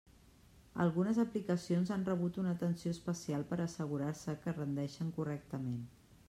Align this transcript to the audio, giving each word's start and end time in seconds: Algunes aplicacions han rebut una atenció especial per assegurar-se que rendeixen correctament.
Algunes 0.85 1.19
aplicacions 1.23 1.91
han 1.95 2.05
rebut 2.07 2.39
una 2.45 2.53
atenció 2.57 2.95
especial 2.97 3.45
per 3.53 3.61
assegurar-se 3.67 4.37
que 4.47 4.57
rendeixen 4.57 5.15
correctament. 5.21 5.79